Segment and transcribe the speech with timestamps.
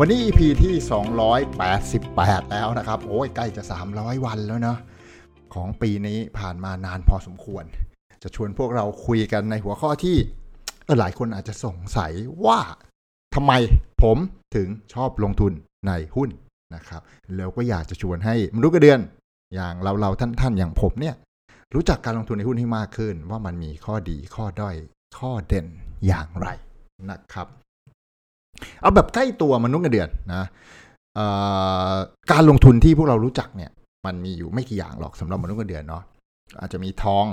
[0.00, 0.74] วันนี้ EP ที่
[1.42, 3.62] 288 แล้วนะครับ โอ้ยใกล้จะ
[3.94, 4.78] 300 วันแล้วเนาะ
[5.54, 7.64] ของปีนี้ผ่านมานานพอสมควร
[8.22, 10.16] จะชวนพวกเราคุยกันในหัวข้อที่
[10.84, 12.12] เออหลายคนอาจจะสงสัย
[12.46, 12.60] ว่า
[13.34, 13.52] ทำไม
[14.02, 14.16] ผม
[14.56, 15.52] ถึงชอบลงทุน
[15.86, 16.28] ในหุ้น
[16.74, 17.02] นะครับ
[17.36, 19.00] แล้วก็อยากจะชวนให้มนุษย์เงินเดือน
[19.54, 21.14] อย่างเราเราท่านท่านอย่างผมเนี่ย
[21.74, 24.76] รู้จักการลงทุนในหุ้นให้มากขึ้น ว่ามันมีข้อดีข้อด้อย
[25.18, 25.66] ข้อเด่น
[26.06, 26.48] อย่างไร
[27.10, 27.48] นะครับ
[28.80, 30.44] เอาแบบใกล้ตัวมนุษย์เงินเดือนนะ
[32.32, 33.70] การลงทุนที่พวกเรารู้จักเนี่ย
[34.06, 36.02] มันมีอยู่ไม่กี่อย่างหรอกสำหรับมนุษย์เงินเดือนเนาะ
[36.60, 37.24] อาจจะมีทอง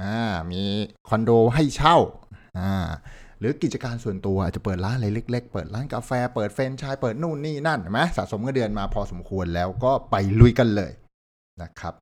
[0.00, 0.16] อ่า
[0.52, 0.62] มี
[1.08, 1.96] คอนโดให้เช่า
[2.58, 2.72] อ่า
[3.38, 10.92] หรือกิจการส่วนตัว อาจจะเปิดร้านอะไรเล็ก ๆ เปิดร้านกาแฟ เปิดเฟรนไชส์เปิดนู่นนี่นั่นเห็นไหมสะสมเงินเดือนมาพอสมควรแล้วก็ไปลุยกันเลย
[11.62, 11.94] นะครับ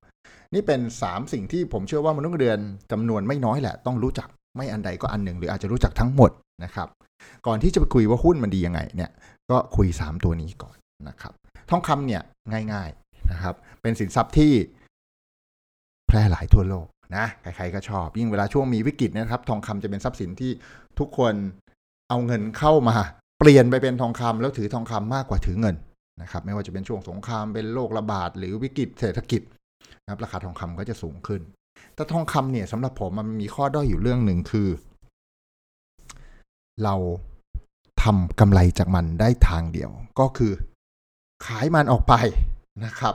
[0.54, 2.58] นี่เป็น 3 สิ่งที่ผมเชื่อว่ามนุษย์เงินเดือน
[2.92, 6.30] จำนวนไม่น้อยแหละ ต้องรู้จักไม่อันใดก็อันหนึ่ง หรืออาจจะรู้จักทั้งหมด
[6.64, 6.88] นะครับ
[7.46, 9.10] ก่อนที่จะไปคุยว่าหุ้นมันดียังไงเนี่ย
[9.50, 10.76] ก็คุย 3 ตัวนี้ก่อน
[11.08, 11.32] นะครับ
[11.70, 12.22] ทองคำเนี่ย
[12.72, 14.52] ง่ายๆนะครับ เป็นสินทรัพย์ที่
[16.08, 20.50] แพร่หลายทั่วโลกนะใครๆก็ชอบ ยิ่งเวลาช่วงมีวิกฤตนะครับ ทองคำจะเป็นทรัพย์สินที่
[20.98, 21.34] ทุกคน
[22.08, 22.96] เอาเงินเข้ามา
[23.38, 25.76] เปลี่ยนไปเป็นทองคำแล้วถือทองคำมากกว่าถือเงิน
[26.22, 29.42] นะครับ ไม่ว่าจะเป็นช่วงสงครามเป็นโรคระบาด หรือวิกฤตเศรษฐกิจ
[30.02, 31.40] นะครับราคาทองคำก็จะสูงขึ้น
[31.94, 34.68] แต่ทองคำเนี่ยสำหรับผมมันมีข้อด้อยอยู่เรื่องหนึ่งคือ
[36.84, 36.94] เรา
[38.02, 40.52] ทำกำไรจากมันได้ทางเดียว ก็คือ
[41.46, 42.14] ขายมันออกไป
[42.84, 43.14] นะครับ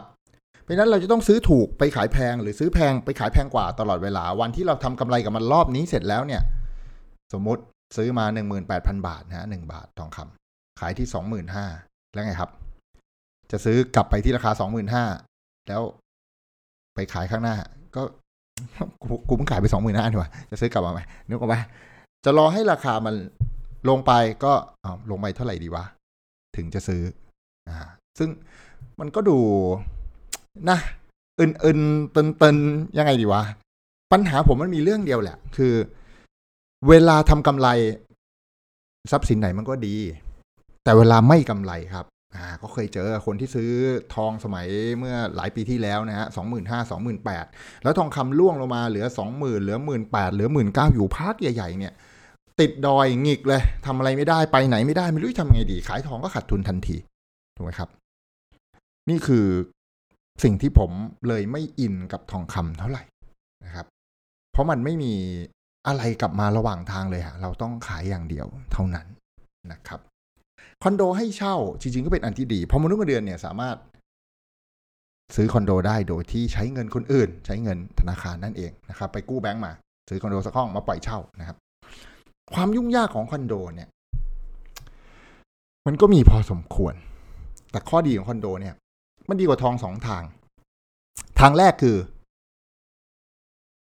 [0.63, 6.41] เพราะนั้นเราจะต้องซื้อถูกไปขายแพง หรือซื้อแพงไปขายแพงกว่าตลอดเวลา วันที่เราทำกำไรกับมันรอบนี้เสร็จแล้วเนี่ย
[7.33, 7.61] สมมุติ
[7.97, 8.25] ซื้อมา
[8.65, 11.07] 18,000 บาทนะหนึ่งบาททองคำขายที่
[11.43, 12.51] 25,000แล้วไงครับ
[13.51, 14.51] จะซื้อกลับไปที่ราคา
[15.09, 15.81] 25,000แล้ว
[16.95, 17.55] ไปขายข้างหน้า
[17.95, 18.01] ก็
[19.27, 21.55] กูเพิ่งขายไป 25,000ดีกว่าจะซื้อกลับมาไหมนึกออกไหม
[22.25, 23.15] จะรอให้ราคามัน
[23.89, 24.11] ลงไป
[24.43, 24.53] ก็
[25.11, 25.85] ลงไปเท่าไหร่ดีวะ
[26.55, 27.01] ถึงจะซื้อ
[27.69, 27.77] อ่า
[28.19, 28.29] ซึ่ง
[28.99, 29.37] มันก็ดู
[30.69, 30.79] นะ
[31.39, 33.43] อึนๆเตินๆ ยังไงดีวะ
[34.11, 35.73] ปัญหาผมมันมีเรื่องเดียวแหละ คือ
[36.89, 37.67] เวลาทำกำไร
[39.11, 39.95] ทรัพย์สินไหนมันก็ดี
[40.83, 43.71] แต่เวลาไม่กำไรครับอ่าก็เคยเจอคนที่ซื้อ
[44.15, 44.67] ทองสมัย
[44.99, 47.45] เมื่อหลายปีที่แล้วนะฮะสองหมื่นห้าสองหมื่นแปด
[47.83, 51.93] แล้วทองคำล่วงลงมาเหลือสองหมื่นเหลือหมื่นแปดเหลือหมื่นเก้าอยู่พักใหญ่ ๆ เนี่ย
[52.59, 56.95] ติดดอยหงิกเลยทำอะไรไม่ได้ไปไหนไม่ได้ไม่รู้จะทำไงดี ขายทองก็ขาดทุนทันที
[57.55, 57.89] ถูกไหมครับ
[59.09, 59.45] นี่คือ
[60.43, 60.91] สิ่งที่ผม
[61.27, 63.03] เลยไม่อินกับทองคำเท่าไหร่
[63.65, 63.85] นะครับ
[64.51, 65.13] เพราะมันไม่มี
[65.87, 69.07] อะไรกลับมาระหว่างทางเลยฮะเราต้องขายอย่างเดียวเท่านั้น
[69.71, 69.99] นะครับ
[70.83, 73.75] คอนโดให้เช่าจริงๆก็เป็นอันที่ดี เพราะมนุษย์เงินเดือนเนี่ยสามารถ
[75.35, 79.71] ซื้อคอนโดได้โดยที่ใช้เงินคนอื่น ใช้เงินธนาคารนั่นเองนะครับ ไปกู้แบงก์มา
[80.09, 81.57] ซื้อคอนโดสักห้องมาปล่อยเช่านะครับ
[82.53, 83.89] ความยุ่งยากของคอนโดเนี่ย
[85.85, 86.93] มันก็มีพอสมควร
[87.71, 88.75] แต่ข้อดีของคอนโดเนี่ย
[89.29, 90.23] มันดีกว่าทองสองทาง
[91.39, 91.97] ทางแรกคือ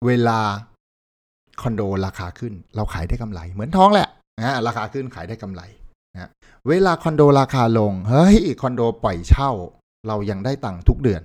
[0.06, 0.40] เวลา
[1.62, 4.08] คอนโดราคาขึ้น เราขายได้กำไร เหมือนทองแหละ
[4.38, 5.62] นะราคาขึ้นขายได้กำไร
[6.14, 6.30] นะ
[6.68, 9.50] เวลาคอนโดราคาลง เฮ้ยคอนโดปล่อยเช่า
[10.08, 11.22] เรายังได้ตังค์ทุกเดือน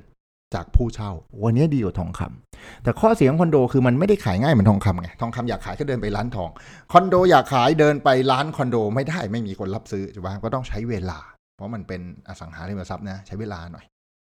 [0.55, 1.11] จากผู้เช่า
[1.43, 6.49] วันนี้ดีกว่าทองคำแต่ข้อเสียของคอนโดคือมันไม่ได้ขายง่ายเหมือนทองคำไง ทองคำอยากขายก็เดินไปร้านทอง
[6.93, 11.19] คอนโดอยากขายเดินไปร้านคอนโดไม่ได้ไม่มีคนรับซื้อถูกไหมก็ต้องใช้เวลา
[11.55, 13.85] เพราะมันเป็นอสังหาริมทรัพย์นะใช้เวลาหน่อย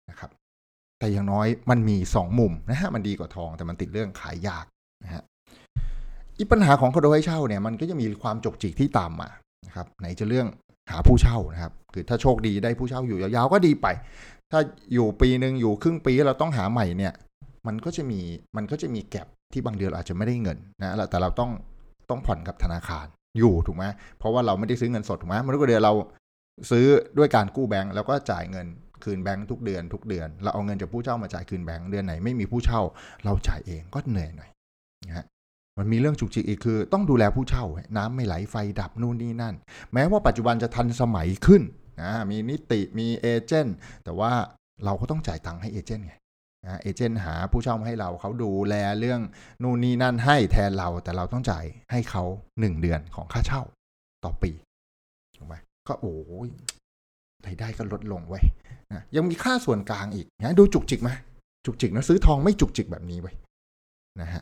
[0.10, 0.30] นะครับ
[1.00, 4.66] แต่อย่างน้อยมันมีสองมุมนะฮะมันดีกว่าทองแต่มันติดเรื่องขายยาก
[5.04, 5.24] นะฮะ
[6.38, 9.30] อีปัญหาของคอนโดให้เช่าเนี่ยมันก็จะมีความจกจิกที่ตามมา
[9.68, 10.48] นะครับไหนจะเรื่อง
[10.92, 13.88] หาผู้เช่านะครับ คือถ้าโชคดีได้ผู้เช่าอยู่ยาวๆก็ดีไป
[14.52, 14.60] ถ้า
[14.94, 17.14] อยู่ปีหนึ่งอยู่ครึ่งปีเราต้องหาใหม่เนี่ย
[17.68, 18.20] มันก็จะมี
[18.58, 21.52] มันก็จะมีแก็บที่บางเดือนอาจจะไม่ได้เงินนะแต่เราต้อง
[22.10, 23.06] ต้องผ่อนกับธนาคาร
[23.40, 23.86] อยู่ถูกไหม
[24.20, 25.94] เพราะว่าเราไม่ได้ซื้อเงินสดถูกไหมมันก็เดือนเรา
[26.72, 26.86] ซื้อ
[27.18, 28.68] ด้วยการกู้แบงก์แล้วก็จ่ายเงิน
[29.04, 32.82] คืนแบงก์ทุกเดือนทุกเดือน เราเอาเงินจากผู้เช่ามาจ่ายคืนแบงก์เดือนไหนไม่มีผู้เช่า
[33.26, 34.50] เราจ่ายเองก็เหนื่อยหน่อย
[35.08, 35.26] นะฮะ
[35.78, 37.66] มันมีเรื่องจุกจิกอีกคือ ต้องดูแลผู้เช่า
[37.98, 39.56] น้ำไม่ไหลไฟดับนู่นนี่นั่น
[39.94, 41.62] แม้ว่าปัจจุบันจะทันสมัยขึ้น
[42.02, 44.32] นะมีนิติมีเอเจนต์แต่ว่า
[44.86, 46.14] เราก็ต้องจ่ายตังค์ให้เอเจนต์ไง
[46.66, 49.22] นะเอเจนต์หาผู้เช่ามาให้เราเขาดูแลเรื่อง
[49.64, 52.24] นู่นนี่นั่นให้แทนเราแต่เราต้องจ่ายให้เขา
[52.60, 53.62] หนึ่งเดือนของค่าเช่า
[54.24, 54.52] ต่อปี
[55.38, 55.56] ถูกไหม
[55.88, 56.16] ก็โอ้
[56.48, 56.50] ย
[57.46, 58.42] รายได้ก็ลดลงไว้
[58.92, 61.10] นะยังมีค่าส่วนกลางอีกนะดูจุกจิกไหม
[61.66, 63.34] จุกจิกนะซื้อทองไม่จุกจิกแบบนี้ไว้
[64.22, 64.42] นะฮะ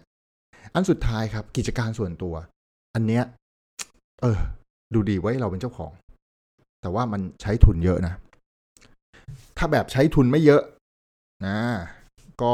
[0.74, 2.36] อันสุดท้ายครับกิจการส่วนตัว
[2.96, 3.24] อันเนี้ย
[4.22, 4.38] เออ
[4.94, 5.92] ดูดีไว้เราเป็นเจ้าของ
[6.86, 8.14] แต่ว่ามันใช้ทุนเยอะนะ
[9.58, 10.62] ถ้าแบบใช้ทุนไม่เยอะ
[11.46, 11.58] นะ
[12.42, 12.54] ก็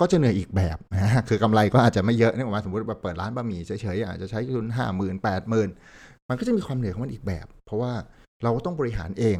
[0.00, 5.68] ก็จะเหนื่อยอีกแบบนะคือกำไรก็อาจจะไม่เยอะนึกออกมาสมมติแบบเปิดร้านบะหมี่เฉยๆอาจจะใช้ทุนห้าหมื่นแปดหมื่น
[6.28, 7.92] มันก็จะมีความเหนื่อยของมันอีกแบบ เพราะว่า
[8.44, 9.36] เราต้องบริหารเอง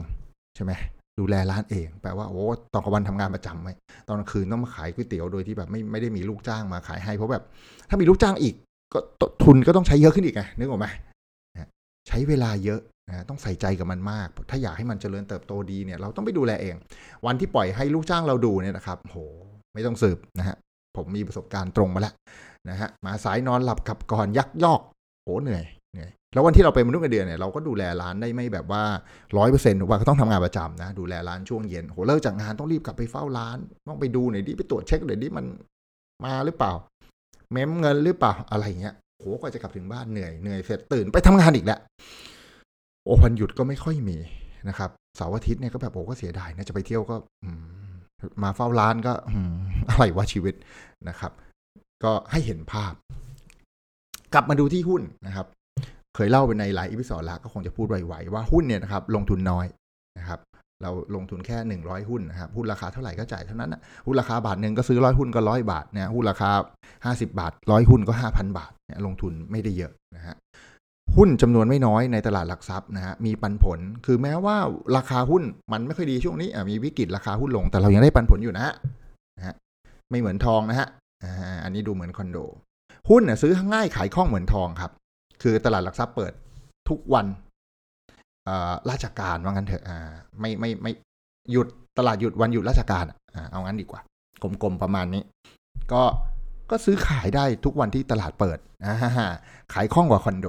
[0.54, 0.72] ใช่ไหม
[1.18, 2.42] ดูแลร้านเอง แปลว่าโอ้
[2.72, 3.70] ตอนกลางวันทำงานประจำไหม
[4.06, 7.44] ตอนกลางคืนต้องมาขายก๋วยเตี๋ยวโดยที่แบบไม่ไม่ได้มีลูกจ้างมาขายให้ เพราะแบบ
[7.88, 8.54] ถ้ามีลูกจ้างอีก
[8.92, 8.98] ก็
[9.44, 10.86] ทุนก็ต้องใช้เยอะขึ้นอีกไงนึกออกไหม
[12.08, 16.74] ใช้เวลาเยอะ นะต้องใส่ใจกับมันมาก ถ้าอยากให้มันเจริญเติบโตดีเนี่ยเราต้องไปดูแลเอง
[17.26, 19.18] วันที่ปล่อยให้ลูกจ้างเราดูเนี่ยนะครับโห
[19.74, 20.56] ไม่ต้องสืบนะฮะ
[20.96, 22.14] ผมมีประสบการณ์ตรงมาแล้ว
[22.70, 24.80] นะฮะมาสายนอนหลับขับก่อนยักยอก
[25.24, 28.82] โหเหนื่อยเหนื่อยแล้ววันที่เราเป็นมนุษย์เงินเดือนเนี่ยเราก็ดูแลร้านได้ไม่แบบว่า
[29.38, 33.58] ร้อยเปอร์เซ็นต์ว่าก็ต้องทำงานประจำนะดูแลร้านช่วงเย็นโหเลิกจากงานต้องรีบกลับไปเฝ้าร้าน
[33.88, 35.46] ต้องไปดูหน่อยดิไปตรวจเช็คหน่อยดิมัน
[36.24, 36.72] มาหรือเปล่า
[37.52, 41.80] เม้มเงินหรือเปล่าอะไรเงี้ยโหก็จะกลับถึงบ้านเหนื่อยเหนื่อยเสร็จตื่นไปทำงานอีกแล้ว
[43.04, 44.18] โอ้วันหยุดก็ไม่ค่อยมี
[44.68, 47.16] นะครับเสาร์อาทิตย์เนี่ยก็แบบโอ้ก็เสียดายนะจะไปเที่ยวก็
[48.42, 49.12] มาเฝ้าร้านก็
[49.88, 50.54] อะไรวะชีวิต
[51.08, 51.32] นะครับ
[52.04, 52.92] ก็ให้เห็นภาพ
[54.34, 55.46] กลับมาดูที่หุ้นนะครับ
[56.14, 59.66] เคยเล่าไปในหลาย episode แล้วก็คงจะพูดไวๆว่าหุ้นเนี่ยนะครับ ลงทุนน้อย
[60.18, 60.40] นะครับ
[60.82, 66.50] เราลงทุนแค่หนึ่งร้อยหุ้นนะครับหุ้นราคาเท่าไหร่ก็จ่ายเท่านั้นนะหุ้นราคาบาทหนึ่งก็ซื้อร้อยหุ้นก็ร้อยบาทนะหุ้นราคา
[67.04, 70.34] ห้าสิบาทร้อยหุ้นก็ห้าพันบาทเนี่ยลงทุนไม่ได้เยอะนะฮะ
[71.16, 74.56] หุ้นจำนวนไม่น้อยในตลาดหลักทรัพย์นะฮะมีปันผล คือแม้ว่า
[74.96, 75.42] ราคาหุ้น
[75.72, 78.74] มันไม่ค่อยดีช่วงนี้มีวิกฤตราคาหุ้นลง แต่เรายังได้ปันผลอยู่นะฮะ
[80.10, 80.88] ไม่เหมือนทองนะฮะ
[81.64, 82.38] อันนี้ดูเหมือนคอนโด
[83.08, 84.92] หุ้นเนี่ยซื้อง่ายขายคล่องเหมือนทองครับ
[85.42, 86.32] คือตลาดหลักทรัพย์เปิด
[86.88, 87.26] ทุกวัน
[88.90, 89.82] ราชการว่างั้นเถอะ
[90.40, 90.92] ไม่ไม่ไม่
[91.52, 91.66] หยุด
[91.98, 93.04] ตลาดหยุดวันหยุดราชการ
[93.50, 94.00] เอางั้นดีกว่า
[94.42, 95.22] กลมๆประมาณนี้
[95.92, 96.02] ก็
[96.70, 98.58] ก็ซื้อขายได้ทุกวันที่ตลาดเปิด
[99.72, 100.46] ขายคล่องกว่าคอนโด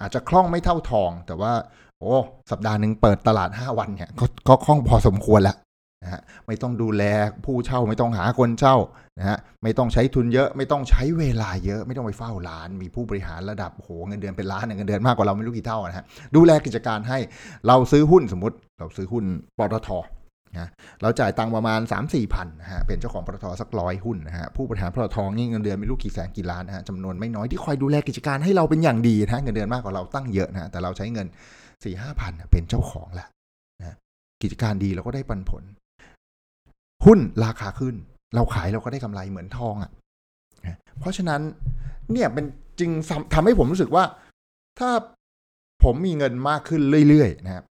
[0.00, 1.52] อาจจะคล่องไม่เท่าทอง แต่ว่า
[1.98, 2.14] โอ้
[2.50, 4.10] สัปดาห์หนึ่งเปิดตลาด 5 วันเนี่ย
[4.48, 5.56] ก็คล่องพอสมควรแล้ว
[6.02, 7.02] นะฮะไม่ต้องดูแล
[7.44, 8.76] ผู้เช่าไม่ต้องหาคนเช่า
[9.18, 16.04] นะฮะไม่ต้องใช้ทุนเยอะ ไม่ต้องใช้เวลาเยอะ ไม่ต้องไปเฝ้าร้าน มีผู้บริหารระดับโหเงินเดือนเป็นล้านเงินเดือนมากกว่าเราไม่รู้กี่เท่านะฮะ
[16.36, 17.18] ดูแลกิจการให้
[17.66, 19.24] เราซื้อหุ้นสมมติ เราซื้อหุ้น
[19.58, 19.88] ปตท
[20.56, 20.70] นะ
[21.02, 33.28] เราจ่ายตังประมาณ 3 4มสี่พันนะฮะเป็นเจ้าของปตทสักร้อยหุ้นนะฮะผู้บริหารปตทนี่เงินเดือนไม่รู้กี่แสนกี่ล้านนะฮะจำนวนไม่น้อยที่คอยดูแลกิจการให้เราเป็นอย่างดีนะเงินเดือนมากกว่าเราตั้งเยอะนะแต่เราใช้เงิน4ี่ห้าพันเป็นเจ้าของแหละ
[33.80, 33.96] นะ
[34.42, 35.62] กิจการดีเราก็ได้ปันผล
[37.04, 37.94] หุ้นราคาขึ้น
[38.34, 41.40] เราขายเราก็ได้กำไรเหมือนทองอะ่ะเพราะฉะนั้น
[42.12, 42.44] เนี่ยเป็น
[42.80, 42.90] จึง
[43.34, 44.04] ทำให้ผมรู้สึกว่า
[44.78, 44.90] ถ้า
[45.84, 47.64] ผมมีเงินมากขึ้นเรื่อยๆนะครับ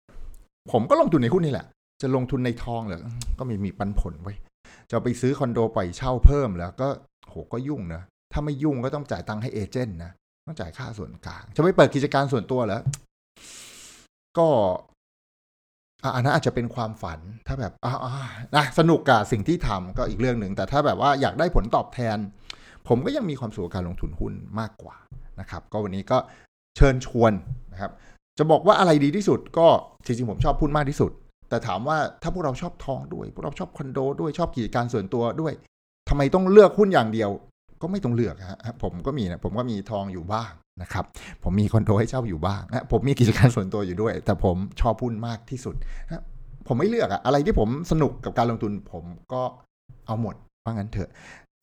[0.71, 1.65] ผมก็ลงทุนในหุ้นนี่แหละ
[2.01, 3.03] จะลงทุนในทองเหรอ
[3.39, 4.33] ก็ไม่มีปันผลไว้
[4.89, 6.87] จะไปซื้อคอนโดปล่อยเช่าเพิ่มแล้วก็
[7.29, 8.01] โหก็ยุ่งนะ
[8.33, 10.11] ถ้าไม่ยุ่งก็ต้องจ่ายตังค์ให้เอเจนต์นะ
[10.45, 12.81] ต้องจ่ายค่าส่วนกลาง จะไปเปิดกิจการส่วนตัวแล้ว
[14.37, 14.47] ก็
[16.15, 17.93] อันนั้นอาจจะเป็นความฝัน ถ้าแบบอ่า
[18.55, 22.17] นะสนุกกับสิ่งที่ทำก็อีกเรื่องหนึ่ง แต่ถ้าแบบว่าอยากได้ผลตอบแทน
[22.87, 24.95] ผมก็ยังมีความสุขการลงทุนหุ้นมากกว่า
[25.39, 26.17] นะครับ ก็วันนี้ก็
[26.77, 27.31] เชิญชวน
[27.71, 27.91] นะครับ
[28.37, 29.67] จะบอกว่าอะไรดีที่สุด ก็
[30.05, 31.11] จริงๆผมชอบหุ้นมากที่สุด
[31.55, 35.53] แต่ถามว่าถ้าพวกเราชอบทองด้วย พวกเราชอบคอนโดด้วยชอบกิจการส่วนตัวด้วย
[36.09, 37.29] ทำไมต้องเลือกหุ้นอย่างเดียว
[37.81, 41.05] ก็ไม่ต้องเลือกฮะผมก็มีนะผมก็มีทองอยู่บ้างนะครับ
[41.43, 45.75] ผมมีคอนโดให้เช่าอยู่บ้างนะผมมีกิจการส่วนตัวอยู่ด้วย แต่ผมชอบหุ้นมากที่สุด
[46.07, 46.23] นะ
[46.67, 49.41] ผมไม่เลือกอะอะไรที่ผมสนุกกับการลงทุนผมก็
[50.07, 51.09] เอาหมดว่างั้นเถอะ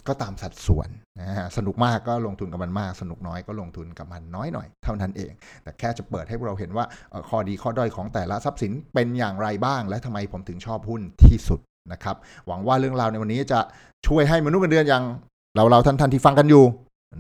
[0.09, 0.88] ก็ตามสัดส่วน
[1.21, 5.32] นะฮะสนุกมากก็ลงทุนกับมันมาก สนุกน้อยก็ลงทุนกับมันน้อยหน่อย เท่านั้นเอง
[5.62, 6.85] แต่แค่จะเปิดให้พวกเราเห็นว่า
[7.28, 11.61] ข้อดีข้อด้อยของแต่ละทรัพย์สินเป็นอย่างไรบ้าง และทำไมผมถึงชอบหุ้นที่สุด
[11.92, 12.16] นะครับ
[12.47, 13.61] หวังว่าเรื่องราวในวันนี้จะ
[14.06, 15.04] ช่วยให้มนุษย์เงินเดือนอย่าง
[15.56, 16.64] เราเราท่านท่านที่ฟังกันอยู่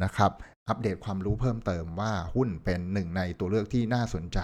[0.04, 0.32] นะครับ
[0.68, 4.38] อัปเดตความรู้เพิ่มเติมว่าหุ้นเป็นหนึ่งในตัวเลือกที่น่าสนใจ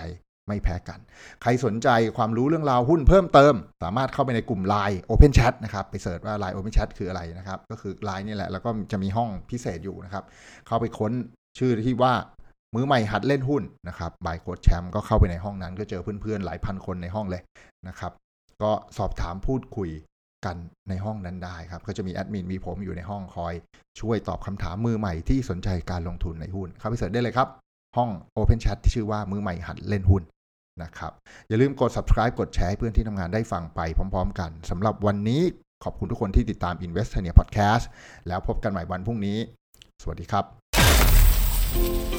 [0.49, 0.99] ไม่แพ้กัน
[1.43, 8.27] ใครสนใจความรู้เรื่องราวหุ้นเพิ่มเติม สามารถเข้าไปในกลุ่ม Line Open Chat นะครับ ไป search ว่า Line Open Chat คืออะไรนะครับ ก็คือ Line
[8.29, 10.25] นี่แหละ แล้วก็จะมีห้องพิเศษอยู่นะครับ
[10.67, 11.13] เข้าไปค้น
[11.59, 12.15] ชื่อที่ว่า
[12.75, 17.43] มือใหม่หัดเล่นหุ้นนะครับ by โค้ชแชมป์ก็เข้าไปในห้องนั้น ก็เจอเพื่อนๆ หลายพันคนในห้องเลย
[17.89, 18.13] นะครับ
[18.63, 19.91] ก็สอบถามพูดคุย
[20.47, 20.57] กัน
[20.89, 23.55] ในห้องนั้นได้ครับ ก็จะมีแอดมินมีผมอยู่ในห้องคอย
[24.01, 27.49] ช่วยตอบคำถามมือใหม่ที่สนใจการลงทุนในหุ้นเข้าไป search ได้เลยครับ
[27.97, 30.23] ห้อง Open Chat ที่ชื่อว่ามือใหม่หัดเล่นหุ้น
[30.83, 31.13] นะครับ
[31.49, 35.43] อย่าลืมกด subscribe กดแชร์ให้เพื่อนที่ทำงานได้ฟังไปพร้อม ๆ กันสำหรับวันนี้
[35.85, 37.85] ขอบคุณทุกคนที่ติดตาม Investania Podcast
[38.29, 39.39] แล้วพบกันใหม่วันพรุ่งนี้
[40.03, 40.45] สวัสดีครับ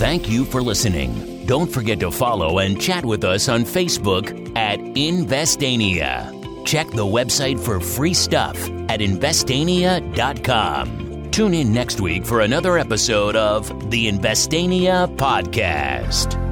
[0.06, 1.46] Thank you for listening.
[1.46, 6.34] Don't forget to follow and chat with us on Facebook at Investania.
[6.66, 8.56] Check the website for free stuff
[8.90, 11.32] at investania.com.
[11.32, 16.49] Tune in next week for another episode of the Investania Podcast.